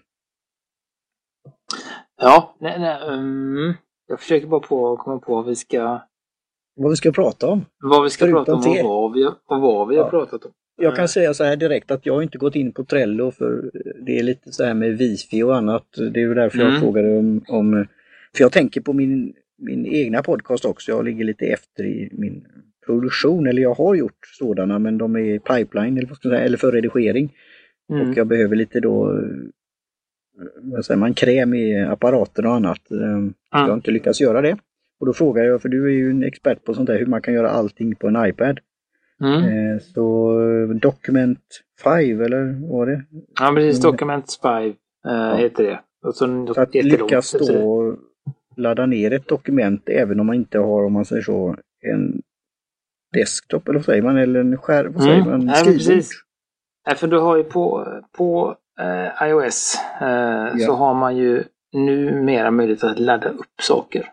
[2.21, 3.73] Ja, nej, nej, mm.
[4.07, 6.01] jag försöker bara på, komma på vad vi ska,
[6.75, 7.65] Vad vi ska prata om.
[7.83, 10.09] vad vi ska Förutom prata om och vad vi, och vad vi har Ja.
[10.09, 10.51] pratat om.
[10.75, 13.71] Jag kan säga så här direkt att jag har inte gått in på Trello för
[14.05, 15.85] det är lite så här med wifi och annat.
[15.97, 16.81] Det är ju därför jag Mm.
[16.81, 17.87] frågade om, om...
[18.35, 20.91] För jag tänker på min, min egna podcast också.
[20.91, 22.45] Jag ligger lite efter i min
[22.85, 23.47] produktion.
[23.47, 26.45] Eller jag har gjort sådana men de är i pipeline eller, vad ska jag säga,
[26.45, 27.33] eller för redigering.
[27.93, 28.09] Mm.
[28.11, 29.19] Och jag behöver lite då
[30.61, 32.91] vad säger man, kräm i apparaten och annat.
[32.91, 34.57] Eh, Jag har inte lyckats göra det.
[34.99, 37.21] Och då frågar jag, för du är ju en expert på sånt där, hur man
[37.21, 38.59] kan göra allting på en iPad.
[39.23, 39.43] Mm.
[39.43, 40.31] Eh, Så
[40.81, 41.39] Document
[41.83, 43.03] 5 eller vad var det?
[43.39, 43.83] Ja, precis.
[43.83, 43.91] Mm.
[43.91, 44.73] Document 5
[45.07, 45.79] eh, heter det.
[46.07, 47.95] Och så något Att lyckas då
[48.57, 52.21] ladda ner ett dokument även om man inte har, om man säger så, en
[53.13, 55.29] desktop eller vad säger man, eller en skärm, vad säger Mm.
[55.29, 55.77] man, Ja, skrivbord.
[55.77, 56.11] precis.
[56.89, 62.51] Ja, för du har ju på, på eh, iOS eh, så har man ju numera
[62.51, 64.05] möjlighet att ladda upp saker.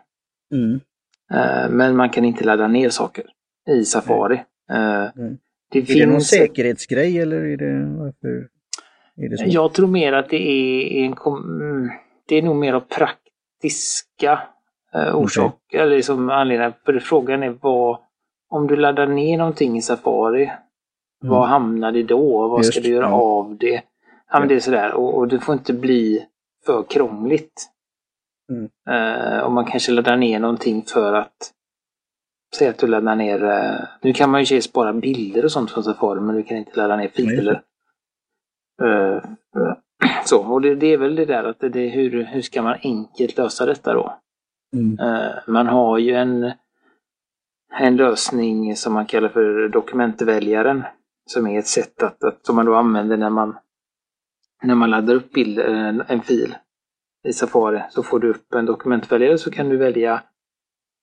[0.53, 0.79] Mm.
[1.33, 3.23] Eh, men man kan inte ladda ner saker
[3.69, 4.35] i Safari.
[4.71, 5.37] Eh, Mm.
[5.71, 8.47] det Är det någon finns säkerhetsgrej eller är det varför?
[9.17, 9.43] Är det så?
[9.47, 11.89] Jag tror mer att det är en kom- mm,
[12.27, 14.39] det är nog mer av praktiska
[14.93, 15.79] eh, orsaker.
[15.79, 16.73] Eller liksom anledningar.
[16.85, 17.97] För frågan är vad,
[18.49, 20.51] om du laddar ner någonting i Safari,
[21.21, 22.47] vad hamnar det då?
[22.47, 23.11] Vad ska Just, du göra ja.
[23.21, 23.81] av det?
[24.31, 24.93] Ja, men det är sådär.
[24.93, 26.25] Och, och det får inte bli
[26.65, 27.69] för krångligt.
[28.51, 28.69] Mm.
[28.89, 31.53] Eh, om man kanske laddar ner någonting för att
[32.55, 35.71] Säg att du laddar ner, eh, nu kan man ju och spara bilder och sånt
[35.71, 37.61] från Safari men du kan inte ladda ner filer.
[38.81, 39.23] Eh,
[40.25, 42.77] så, och det, det är väl det där att det, det, hur, hur ska man
[42.83, 44.19] enkelt lösa detta då?
[44.73, 44.97] Mm.
[45.47, 46.51] Man har ju en,
[47.79, 50.83] en lösning som man kallar för dokumentväljaren
[51.25, 53.57] som är ett sätt att, att som man då använder när man
[54.63, 56.55] när man laddar upp bild, en, en fil
[57.27, 60.23] i Safari så får du upp en dokumentväljare så kan du välja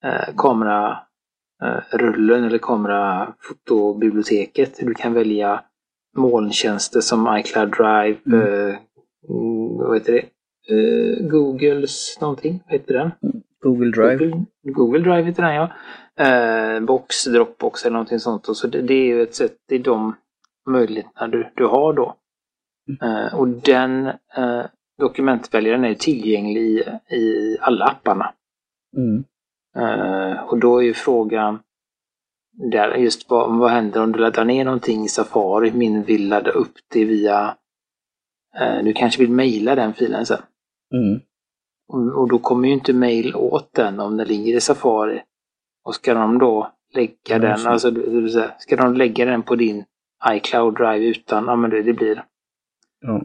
[0.04, 4.78] eh, kamerarullen eh, eller kamerafotobiblioteket.
[4.80, 5.62] Du kan välja
[6.16, 8.40] molntjänster som iCloud Drive, mm.
[8.40, 8.76] eh,
[9.28, 10.24] mm, vad heter det?
[10.68, 13.10] Eh, Googles någonting, vad heter den?
[13.62, 14.16] Google Drive.
[14.16, 15.72] Google, Google Drive heter den ja.
[16.18, 18.48] Eh, Box, Dropbox eller någonting sånt.
[18.48, 20.14] Och så det, det, är ju ett sätt, det är de
[20.70, 22.14] möjligheterna du, du har då.
[23.02, 24.64] Eh, och den eh,
[24.98, 26.84] dokumentväljaren är tillgänglig i,
[27.16, 28.32] i alla apparna.
[28.96, 29.24] Mm.
[29.78, 31.58] Uh, och då är ju frågan
[32.72, 35.72] där just vad, vad händer om du laddar ner någonting i Safari?
[35.72, 37.56] Min vill ladda upp det via...
[38.60, 40.42] Uh, du kanske vill mejla den filen sen.
[40.94, 41.20] Mm.
[41.88, 45.22] Och, och, då kommer ju inte mejl åt den om den ligger i Safari.
[45.84, 47.40] Och ska de då lägga mm.
[47.40, 47.92] den, alltså
[48.58, 49.84] ska de lägga den på din
[50.30, 52.24] iCloud Drive utan, ja men det, det blir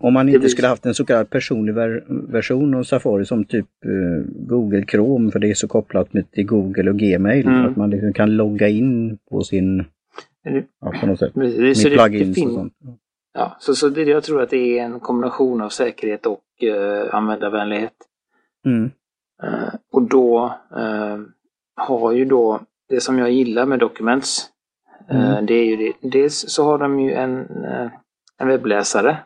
[0.01, 3.67] om man inte skulle haft en så kallad personlig ver version av Safari som typ
[3.85, 7.47] uh, Google Chrome för det är så kopplat med till Google och Gmail.
[7.47, 7.65] Mm.
[7.65, 9.85] Att man liksom kan logga in på sin...
[10.81, 11.33] Ja, på något sätt.
[11.33, 12.73] Precis, med plugins och sånt.
[13.33, 17.15] Ja, så, så det, jag tror att det är en kombination av säkerhet och uh,
[17.15, 17.93] användarvänlighet.
[18.65, 18.91] Mm.
[19.43, 21.19] Uh, och då uh,
[21.75, 24.47] har ju då det som jag gillar med Documents.
[25.09, 25.45] Mm.
[25.45, 26.09] Det är ju det.
[26.09, 27.47] Dels så har de ju en,
[28.37, 29.17] en webbläsare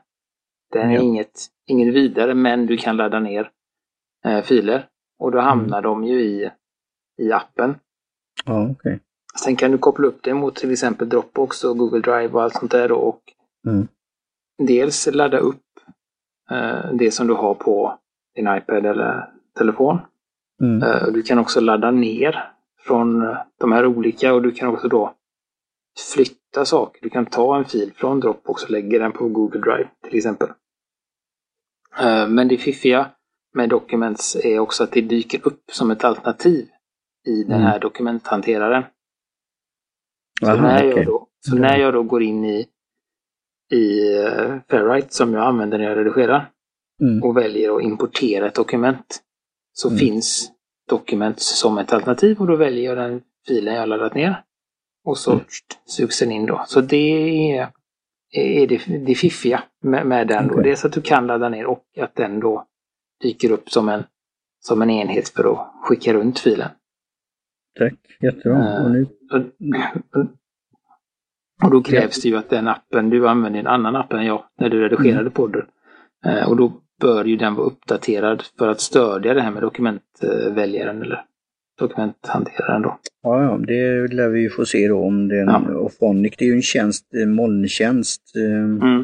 [0.76, 1.02] den är ja.
[1.02, 3.52] inget, inget vidare, men du kan ladda ner
[4.26, 4.88] eh, filer.
[5.20, 5.84] Och då hamnar mm.
[5.84, 6.52] de ju i,
[7.22, 7.76] i appen.
[8.46, 9.00] Ja, okay.
[9.44, 12.54] Sen kan du koppla upp det mot till exempel Dropbox och Google Drive och allt
[12.54, 12.92] sånt där.
[12.92, 13.22] Och
[13.68, 13.88] mm.
[14.68, 15.64] Dels ladda upp
[16.52, 18.00] eh, det som du har på
[18.36, 20.00] din iPad eller telefon.
[20.62, 20.84] Mm.
[20.84, 25.14] Eh, du kan också ladda ner från de här olika och du kan också då
[26.14, 27.02] flytta saker.
[27.02, 30.50] Du kan ta en fil från Dropbox och lägga den på Google Drive till exempel.
[32.00, 33.12] Eh, men det fiffiga
[33.54, 36.68] med Documents är också att det dyker upp som ett alternativ
[37.28, 37.80] i den här mm.
[37.80, 38.84] dokumenthanteraren.
[40.40, 41.62] Så, Aha, när, jag då, så mm.
[41.62, 42.68] när jag då går in i,
[43.72, 46.52] i uh, Fairwrite som jag använder när jag redigerar
[47.02, 47.24] mm.
[47.24, 49.22] och väljer att importera ett dokument
[49.74, 50.00] så mm.
[50.00, 50.52] finns
[50.90, 54.44] Documents som ett alternativ och då väljer jag den filen jag laddat ner.
[55.06, 55.46] Och så mm.
[55.86, 56.64] sugs den in då.
[56.68, 57.72] Så det är
[58.38, 60.52] är det, det fiffiga med, med den.
[60.52, 60.63] Okay.
[60.63, 62.65] Dels att du kan ladda ner och att den då
[63.21, 64.04] dyker upp som en,
[64.60, 66.69] som en enhet för att skicka runt filen.
[67.80, 68.58] Tack, jättebra.
[68.58, 69.84] Uh, och, nu...
[71.63, 74.43] och då krävs det ju att den appen, du använder en annan app än jag
[74.60, 75.32] när du redigerade mm.
[75.32, 75.65] podden.
[76.28, 81.02] Uh, och då bör ju den vara uppdaterad för att stödja det här med dokumentväljaren
[81.02, 81.26] eller
[81.80, 82.98] dokumenthanteraren då.
[83.24, 85.76] Ja, ja, det lär vi få se då om den, ja.
[85.76, 88.22] och Phonic det är ju en tjänst, en molntjänst.
[88.36, 89.04] Eh, mm.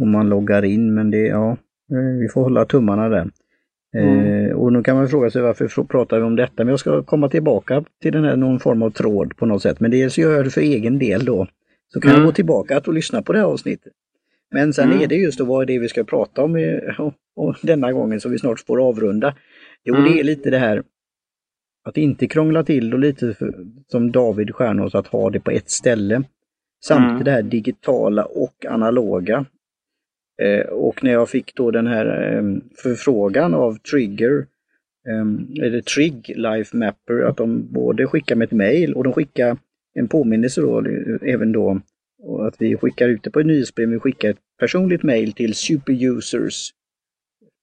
[0.00, 1.50] Om man loggar in, men det, ja,
[1.92, 3.30] eh, vi får hålla tummarna där.
[3.96, 4.46] Mm.
[4.46, 7.02] Eh, och nu kan man fråga sig varför pratar vi om detta, men jag ska
[7.02, 9.80] komma tillbaka till den här någon form av tråd på något sätt.
[9.80, 11.46] Men dels gör jag det för egen del då.
[11.92, 12.20] Så kan mm.
[12.20, 13.92] jag gå tillbaka och lyssna på det här avsnittet.
[14.50, 15.00] Men sen mm.
[15.02, 17.12] är det just då vad är det vi ska prata om och,
[17.48, 19.34] och denna gången som vi snart får avrunda.
[19.84, 20.18] Jo, det mm.
[20.18, 20.82] är lite det här
[21.84, 23.54] att inte krångla till och lite för,
[23.86, 26.22] som David Stjärnås att ha det på ett ställe.
[26.84, 27.24] Samt mm.
[27.24, 29.44] det här digitala och analoga.
[30.42, 32.42] Eh, och när jag fick då den här eh,
[32.82, 34.46] förfrågan av Trigger,
[35.08, 39.56] eh, eller Trig Life Mapper, att de både skickar med ett mail och de skickar
[39.94, 40.84] en påminnelse då,
[41.22, 41.80] även då,
[42.40, 46.70] att vi skickar ut det på ett nyhetsbrev, vi skickar ett personligt mail till superusers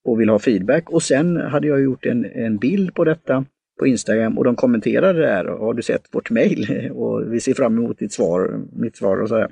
[0.04, 0.90] och vill ha feedback.
[0.90, 3.44] Och sen hade jag gjort en, en bild på detta
[3.80, 5.44] på Instagram och de kommenterade det här.
[5.44, 6.90] Har du sett vårt mail?
[6.94, 9.48] Och vi ser fram emot ditt svar, mitt svar och sådär.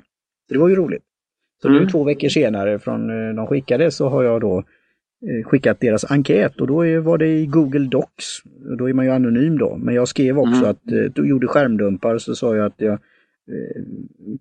[0.47, 1.03] Så det var ju roligt.
[1.61, 1.81] Så mm.
[1.81, 6.11] nu två veckor senare från eh, de skickade så har jag då eh, skickat deras
[6.11, 8.25] enkät och då var det i Google Docs.
[8.77, 9.77] Då är man ju anonym då.
[9.77, 10.69] Men jag skrev också mm.
[10.69, 12.99] att, eh, du gjorde skärmdumpar så sa jag att jag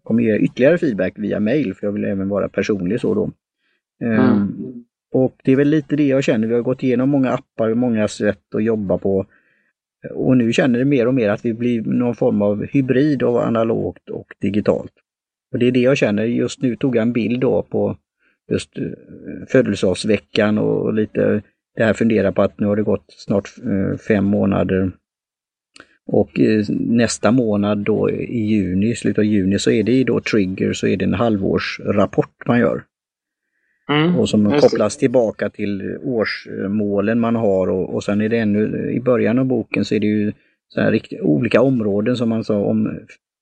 [0.03, 3.31] kommer ge ytterligare feedback via mail för jag vill även vara personlig så då.
[4.05, 4.21] Mm.
[4.21, 6.49] Um, och det är väl lite det jag känner.
[6.49, 9.27] Vi har gått igenom många appar, många sätt att jobba på.
[10.11, 13.37] Och nu känner det mer och mer att vi blir någon form av hybrid av
[13.37, 14.93] analogt och digitalt.
[15.53, 16.25] Och det är det jag känner.
[16.25, 17.97] Just nu tog jag en bild då på
[18.51, 18.85] just eh,
[19.49, 21.43] födelsedagsveckan och lite
[21.77, 24.93] det här fundera på att nu har det gått snart eh, fem månader.
[26.07, 30.73] Och eh, nästa månad då i juni, slutet av juni, så är det då trigger,
[30.73, 32.83] så är det en halvårsrapport man gör.
[33.89, 38.91] Mm, och som kopplas tillbaka till årsmålen man har och, och sen är det ännu,
[38.91, 40.33] i början av boken så är det ju
[40.69, 42.99] så här rikt, olika områden som man sa om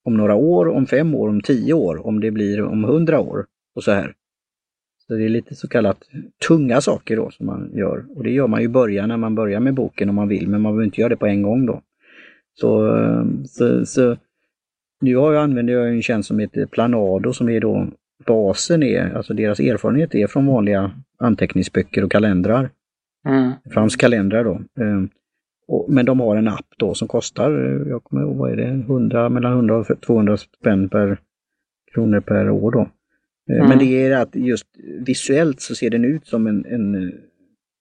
[0.06, 3.46] om några år, om fem år, om tio år, om det blir om hundra år
[3.74, 4.14] och så här.
[5.06, 5.98] Så det är lite så kallat
[6.48, 8.04] tunga saker då som man gör.
[8.16, 10.48] Och det gör man ju i början när man börjar med boken om man vill,
[10.48, 11.82] men man behöver inte göra det på en gång då.
[12.54, 12.96] Så,
[13.48, 14.16] så, så
[15.00, 17.86] nu har jag, använder jag en tjänst som heter Planado som är då
[18.26, 22.70] basen är, alltså deras erfarenhet är från vanliga anteckningsböcker och kalendrar.
[23.28, 23.52] Mm.
[23.70, 24.60] Frams kalendrar då.
[24.80, 25.08] Ehm,
[25.88, 27.50] men de har en app då som kostar,
[27.88, 31.20] jag kommer ihåg, vad är det, 100, mellan 100 och 200 spänn per
[31.94, 32.80] kronor per år då.
[33.50, 33.68] Ehm, mm.
[33.68, 34.66] Men det är att just
[35.06, 37.12] visuellt så ser den ut som en, en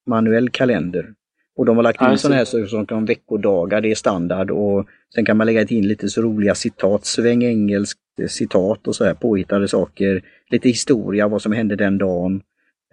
[0.05, 1.13] manuell kalender.
[1.57, 4.51] Och de har lagt in ja, sådana här saker som kan veckodagar, det är standard
[4.51, 9.13] och sen kan man lägga in lite så roliga citat, svängengelskt citat och så här
[9.13, 10.21] påhittade saker.
[10.49, 12.41] Lite historia, vad som hände den dagen,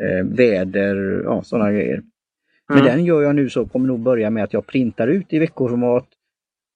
[0.02, 2.02] eh, väder, ja sådana grejer.
[2.68, 2.90] Men mm.
[2.90, 6.06] den gör jag nu så kommer nog börja med att jag printar ut i veckoformat,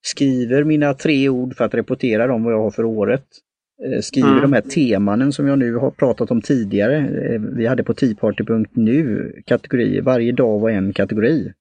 [0.03, 3.25] skriver mina tre ord för att rapportera dem vad jag har för året.
[3.85, 4.43] Eh, skriver mm.
[4.43, 6.97] de här temanen som jag nu har pratat om tidigare.
[6.97, 11.53] Eh, vi hade på teaparty.nu kategorier, varje dag var en kategori.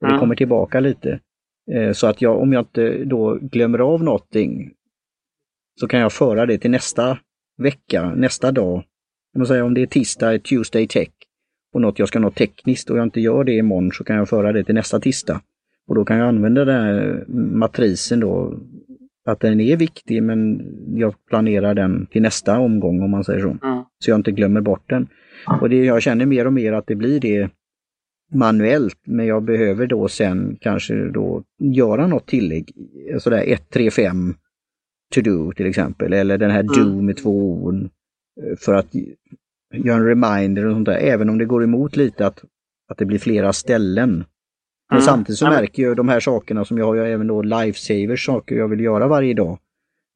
[0.00, 0.20] Det mm.
[0.20, 1.20] kommer tillbaka lite.
[1.72, 4.72] Eh, så att jag, om jag inte då glömmer av någonting
[5.80, 7.18] så kan jag föra det till nästa
[7.58, 8.84] vecka, nästa dag.
[9.36, 11.08] Om, säger, om det är tisdag, Tuesday Tech
[11.74, 14.28] och något jag ska nå tekniskt och jag inte gör det imorgon så kan jag
[14.28, 15.40] föra det till nästa tisdag.
[15.86, 18.58] Och då kan jag använda den här matrisen då,
[19.24, 20.62] att den är viktig men
[20.96, 23.48] jag planerar den till nästa omgång om man säger så.
[23.48, 23.84] Mm.
[23.98, 25.08] Så jag inte glömmer bort den.
[25.60, 27.50] Och det, jag känner mer och mer att det blir det
[28.34, 32.72] manuellt, men jag behöver då sen kanske då göra något tillägg.
[33.18, 34.34] Sådär 1, 3, 5
[35.14, 36.74] to do till exempel, eller den här mm.
[36.74, 37.74] do med två ord.
[37.74, 38.94] Eh, för att
[39.74, 42.44] göra en reminder och sånt där, även om det går emot lite att,
[42.88, 44.24] att det blir flera ställen.
[44.90, 45.02] Men mm.
[45.02, 48.68] samtidigt så märker jag de här sakerna som jag har, även då lifesavers, saker jag
[48.68, 49.58] vill göra varje dag.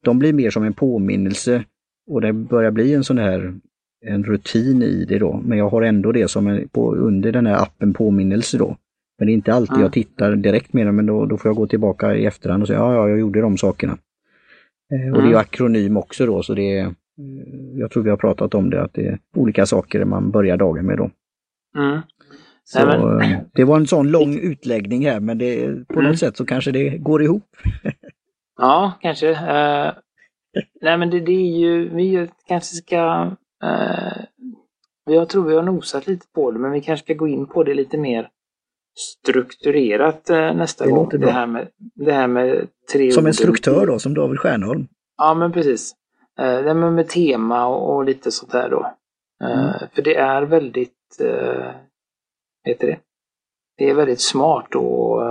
[0.05, 1.63] De blir mer som en påminnelse
[2.09, 3.59] och det börjar bli en sån här
[4.05, 5.41] en rutin i det då.
[5.45, 8.77] Men jag har ändå det som en, på, under den här appen påminnelse då.
[9.17, 9.81] Men det är inte alltid mm.
[9.81, 12.67] jag tittar direkt med den, men då, då får jag gå tillbaka i efterhand och
[12.67, 13.97] säga ja, ja, jag gjorde de sakerna.
[14.93, 15.39] Eh, och det är mm.
[15.39, 16.91] akronym också då, så det är, eh,
[17.73, 20.85] jag tror vi har pratat om det, att det är olika saker man börjar dagen
[20.85, 21.09] med då.
[21.77, 22.01] Mm.
[22.63, 23.33] Så, Nej.
[23.33, 26.05] Eh, det var en sån lång utläggning här, men det, på mm.
[26.05, 27.55] något sätt så kanske det går ihop.
[28.57, 29.29] ja, kanske.
[29.31, 29.93] Uh,
[30.81, 33.31] nej, men det, det, är ju, vi kanske ska...
[33.63, 34.23] Uh,
[35.05, 37.63] jag tror vi har nosat lite på det, men vi kanske ska gå in på
[37.63, 38.29] det lite mer
[38.99, 41.09] strukturerat uh, nästa det gång.
[41.09, 44.87] Det här, med, det här med tre Som en struktör då, som David Stjärnholm?
[45.17, 45.95] Ja, men precis.
[46.39, 48.95] Uh, det med, med tema och, och, lite sånt där då.
[49.43, 49.73] Mm.
[49.93, 50.95] För det är väldigt
[52.63, 52.99] heter det.
[53.77, 55.21] Det är väldigt smart och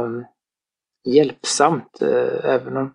[1.04, 2.02] hjälpsamt
[2.42, 2.94] även om,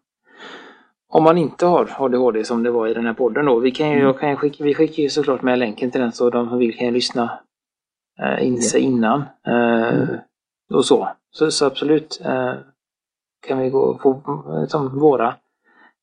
[1.14, 3.60] om man inte har ADHD som det var i den här podden då.
[3.60, 4.14] Vi, kan ju, mm.
[4.14, 6.94] kan skicka, vi skickar ju såklart med länken till den så de som vill kan
[6.94, 7.40] lyssna
[8.24, 9.20] uh, in sig innan.
[9.48, 10.08] Uh, mm.
[10.74, 11.10] Och så.
[11.32, 12.22] Så, så absolut
[13.48, 14.22] kan vi gå på
[14.68, 15.36] som våra,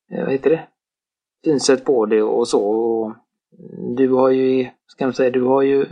[0.09, 0.67] vad heter det,
[1.45, 2.63] synsätt på det och så.
[2.63, 3.15] Och
[3.97, 5.85] du har ju, ska man säga, du har ju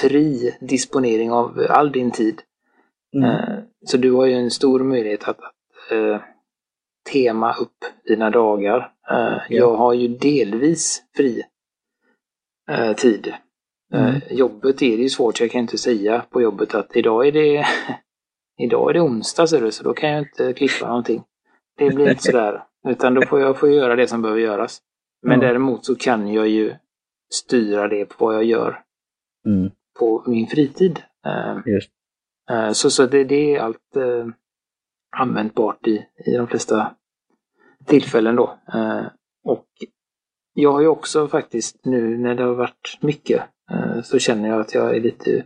[0.00, 2.42] fri disponering av all din tid.
[3.14, 3.30] Mm.
[3.30, 5.38] Eh, så du har ju en stor möjlighet att,
[5.92, 6.16] uh,
[7.12, 8.78] tema upp dina dagar.
[9.10, 9.42] Uh, ja.
[9.48, 11.42] Jag har ju delvis fri
[12.70, 13.34] uh, tid.
[13.94, 14.20] Mm.
[14.30, 17.66] Jobbet är det ju svårt, jag kan inte säga på jobbet att idag är det
[18.62, 21.22] idag är det onsdag så då kan jag inte klippa någonting.
[21.76, 22.62] Det blir inte sådär.
[22.88, 24.82] Utan då får jag få göra det som behöver göras.
[25.22, 25.46] Men mm.
[25.46, 26.74] däremot så kan jag ju
[27.32, 28.82] styra det på vad jag gör.
[29.46, 29.70] Mm
[30.00, 31.02] på min fritid.
[31.26, 31.90] Eh, Just.
[32.50, 34.26] Eh, så, så det, det är allt eh,
[35.16, 36.96] användbart i, i de flesta
[37.90, 38.58] tillfällen då.
[39.44, 39.66] Och
[40.54, 43.42] jag har ju också faktiskt nu när det har varit mycket
[44.02, 45.44] så känner jag att jag är lite,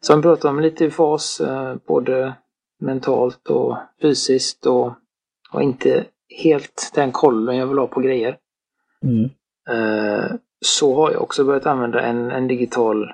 [0.00, 1.42] som vi pratade om, lite i fas
[1.86, 2.34] både
[2.80, 4.92] mentalt och fysiskt och,
[5.52, 6.04] och inte
[6.42, 8.36] helt den kollen jag vill ha på grejer.
[9.02, 9.30] Mm.
[10.60, 13.12] Så har jag också börjat använda en, en digital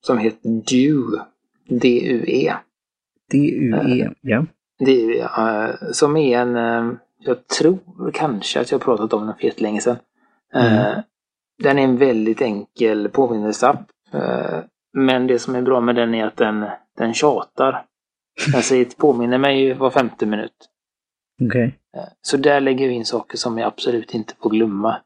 [0.00, 1.20] som heter DUE.
[1.68, 2.54] D-U-E.
[3.32, 4.46] D-U-E, ja.
[4.78, 5.28] DUE,
[5.92, 9.96] som är en, jag tror kanske att jag pratat om den för jättelänge sedan.
[10.54, 11.02] Mm.
[11.62, 13.90] Den är en väldigt enkel påminnelseapp.
[14.92, 16.66] men det som är bra med den är att den,
[16.98, 17.84] den tjatar.
[18.52, 20.68] Den säger, påminner mig var femte minut.
[21.44, 21.70] Okay.
[22.22, 24.96] Så där lägger jag in saker som jag absolut inte får glömma.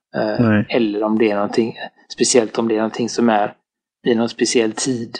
[0.68, 1.76] Eller om det är någonting,
[2.08, 3.54] speciellt om det är någonting som är
[4.02, 5.18] vid någon speciell tid.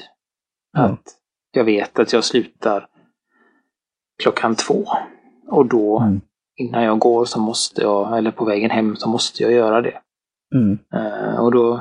[0.79, 0.93] Mm.
[0.93, 1.15] Att
[1.53, 2.87] jag vet att jag slutar
[4.23, 4.85] klockan två.
[5.49, 6.21] Och då mm.
[6.57, 9.99] Innan jag går så måste jag, eller på vägen hem så måste jag göra det.
[10.55, 10.79] Mm.
[10.95, 11.81] Eh, och då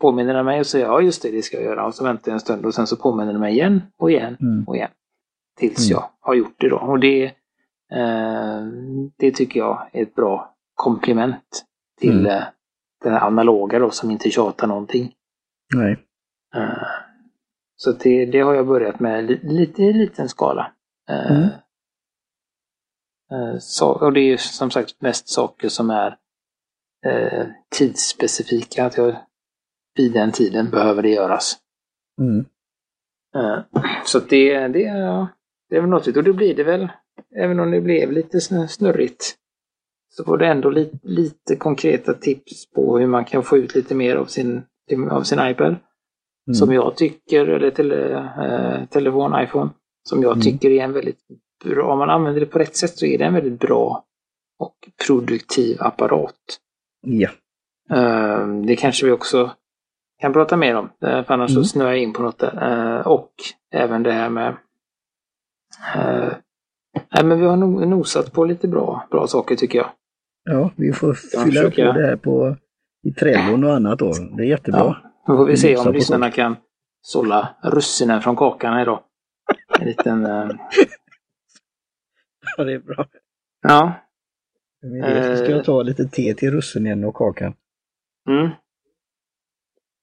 [0.00, 1.86] påminner den mig och säger ja just det, det ska jag göra.
[1.86, 4.36] Och så väntar jag en stund och sen så påminner den mig igen och igen
[4.40, 4.64] Mm.
[4.68, 4.90] och igen.
[5.58, 6.00] Tills Mm.
[6.00, 6.76] jag har gjort det då.
[6.76, 7.24] Och det,
[7.92, 8.60] eh,
[9.18, 11.64] det tycker jag är ett bra komplement
[12.00, 12.26] till Mm.
[12.26, 12.42] eh,
[13.04, 15.12] den här analoga då som inte tjatar någonting.
[15.74, 15.98] Nej.
[17.76, 20.72] Så det, det har jag börjat med li, lite i liten skala.
[23.34, 26.16] Eh, så, och det är ju som sagt mest saker som är
[27.06, 28.84] eh, tidsspecifika.
[28.86, 29.16] Att jag
[29.96, 31.56] vid den tiden behöver det göras.
[32.20, 32.44] Mm.
[33.36, 33.58] Eh,
[34.04, 35.28] Så det, det, ja,
[35.70, 36.06] det är väl något.
[36.06, 36.88] Och det blir det väl,
[37.36, 39.34] även om det blev lite snurrigt,
[40.08, 43.94] så får det ändå lite, lite konkreta tips på hur man kan få ut lite
[43.94, 44.62] mer av sin,
[45.10, 45.76] av sin iPad.
[46.46, 46.54] Mm.
[46.54, 49.70] Som jag tycker, eller tele, eh, telefon, iPhone,
[50.08, 50.42] som jag Mm.
[50.42, 51.18] tycker är en väldigt
[51.64, 54.04] bra, om man använder det på rätt sätt så är det en väldigt bra
[54.58, 54.74] och
[55.06, 56.34] produktiv apparat.
[57.06, 57.28] Ja.
[57.90, 59.50] Eh, Det kanske vi också
[60.20, 61.62] kan prata mer om, eh, för annars Mm.
[61.64, 62.96] så snöar jag in på något där.
[62.98, 63.32] Eh, Och
[63.72, 64.56] även det här med...
[65.96, 66.32] eh,
[67.14, 69.90] Nej, men vi har nosat på lite bra, bra saker tycker jag.
[70.44, 72.56] ja, vi får fylla försöker- på det här på
[73.06, 74.12] i Trellon och annat då.
[74.36, 74.80] Det är jättebra.
[74.80, 74.96] Ja,
[75.26, 76.56] då får vi se om lyssnarna kan
[77.02, 79.00] sålla russinen från kakan idag.
[79.80, 80.24] En liten...
[82.58, 83.06] eh, Ja, det är bra.
[83.62, 83.92] Ja.
[84.82, 85.56] Med det så ska Eh.
[85.56, 87.54] jag ta lite te till russinen och kakan.
[88.28, 88.46] Mm.
[88.46, 88.52] Och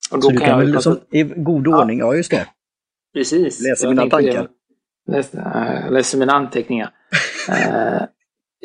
[0.10, 1.82] Så då du kan, kan jag väl väl som, i god Ja.
[1.82, 2.48] ordning, ja just det.
[3.14, 3.62] Precis.
[3.62, 4.48] Läser mina tankar.
[5.08, 6.90] Läs, äh, läser mina anteckningar.
[7.50, 8.04] uh,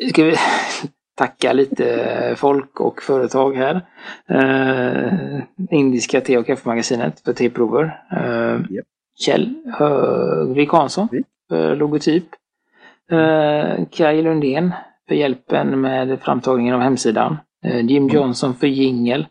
[0.11, 0.35] ska vi
[1.17, 3.81] tacka lite folk och företag här.
[4.29, 7.83] Eh, Indiska te och kaffemagasinet för teprover.
[8.13, 8.85] Uh, Japp.
[9.25, 11.07] Kjell Högvik Hansson
[11.49, 12.23] för logotyp.
[13.11, 14.71] Uh, Kaj Lundén
[15.07, 17.37] för hjälpen med framtagningen av hemsidan.
[17.65, 18.15] Eh, Jim Mm.
[18.15, 19.27] Johnson för jingel.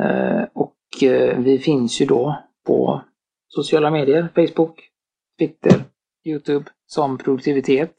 [0.00, 3.02] Eh, och eh, vi finns ju då på
[3.48, 4.90] sociala medier, Facebook,
[5.38, 5.84] Twitter,
[6.24, 7.94] Youtube som produktivitet.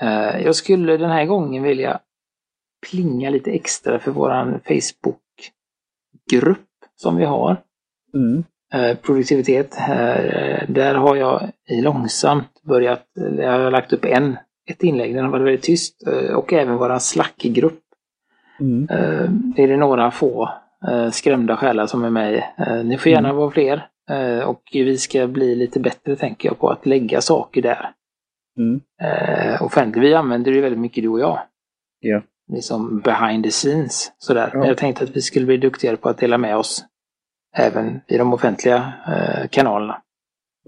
[0.00, 2.00] Eh, jag skulle den här gången vilja
[2.90, 5.18] plinga lite extra för våran Facebook-grupp
[6.96, 7.56] som vi har.
[8.14, 8.44] Mm.
[8.72, 9.76] Eh, produktivitet.
[9.88, 11.50] Eh, där har jag
[11.82, 14.36] långsamt börjat, eller jag har lagt upp en,
[14.70, 16.06] ett inlägg, den har varit väldigt tyst.
[16.06, 17.80] Eh, och även våran Slack-grupp.
[18.60, 18.88] Mm.
[18.90, 20.48] Eh, är det några få
[20.88, 22.42] eh, skrämda själar som är med.
[22.58, 23.36] Eh, ni får gärna Mm.
[23.36, 23.86] vara fler.
[24.10, 27.90] Eh, och vi ska bli lite bättre tänker jag på att lägga saker där.
[28.58, 28.80] Mm.
[29.02, 30.04] Eh, offentligt.
[30.04, 31.38] Vi använder det väldigt mycket du och jag.
[32.00, 32.22] Ja.
[32.52, 34.12] Liksom behind the scenes.
[34.18, 34.50] Sådär.
[34.52, 34.58] Ja.
[34.58, 36.84] Men jag tänkte att vi skulle bli duktigare på att dela med oss.
[37.54, 40.02] Även i de offentliga eh, kanalerna.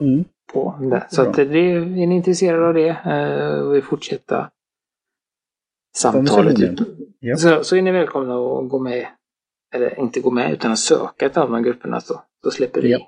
[0.01, 0.25] Mm.
[0.53, 1.07] På det.
[1.11, 4.51] Så att det, är ni intresserade av det eh, och vill fortsätta
[5.97, 6.57] samtalet.
[6.57, 6.79] Typ.
[7.19, 7.37] Ja.
[7.37, 9.07] Så, så är ni välkomna att gå med.
[9.75, 12.91] Eller inte gå med utan att söka ett av de grupperna så, så släpper, vi,
[12.93, 12.99] Ja.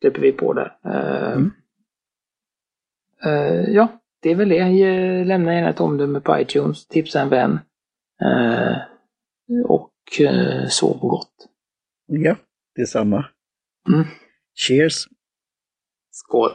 [0.00, 0.76] släpper vi på där.
[0.84, 1.50] Eh, Mm.
[3.24, 3.88] eh, ja,
[4.22, 5.24] det är väl det.
[5.24, 6.86] Lämna gärna ett omdöme på iTunes.
[6.86, 7.58] Tipsa en vän.
[8.20, 8.76] Eh,
[9.64, 11.48] och eh, sov gott.
[12.06, 12.36] Ja,
[12.76, 13.32] Detsamma.
[13.88, 14.04] Mm.
[14.54, 15.08] Cheers!
[16.10, 16.52] Skål!